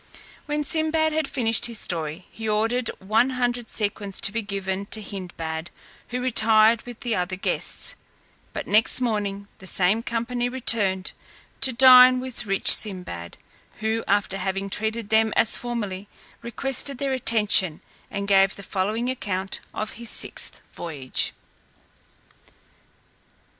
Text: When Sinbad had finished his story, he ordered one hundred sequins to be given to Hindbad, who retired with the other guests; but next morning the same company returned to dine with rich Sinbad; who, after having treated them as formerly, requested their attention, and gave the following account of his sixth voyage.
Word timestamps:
When 0.47 0.63
Sinbad 0.63 1.13
had 1.13 1.27
finished 1.27 1.67
his 1.67 1.79
story, 1.79 2.25
he 2.31 2.49
ordered 2.49 2.89
one 2.97 3.29
hundred 3.37 3.69
sequins 3.69 4.19
to 4.21 4.31
be 4.31 4.41
given 4.41 4.87
to 4.87 4.99
Hindbad, 4.99 5.69
who 6.07 6.19
retired 6.21 6.81
with 6.87 7.01
the 7.01 7.15
other 7.15 7.35
guests; 7.35 7.93
but 8.51 8.65
next 8.65 8.99
morning 8.99 9.47
the 9.59 9.67
same 9.67 10.01
company 10.01 10.49
returned 10.49 11.11
to 11.61 11.71
dine 11.71 12.19
with 12.19 12.47
rich 12.47 12.71
Sinbad; 12.71 13.37
who, 13.75 14.03
after 14.07 14.39
having 14.39 14.71
treated 14.71 15.09
them 15.09 15.33
as 15.35 15.55
formerly, 15.55 16.07
requested 16.41 16.97
their 16.97 17.13
attention, 17.13 17.79
and 18.09 18.27
gave 18.27 18.55
the 18.55 18.63
following 18.63 19.07
account 19.07 19.59
of 19.71 19.91
his 20.01 20.09
sixth 20.09 20.61
voyage. 20.73 21.31